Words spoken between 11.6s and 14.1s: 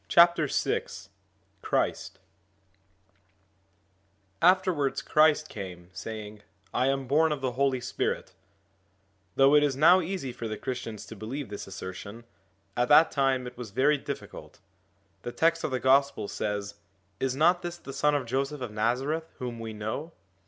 assertion, at that time it was very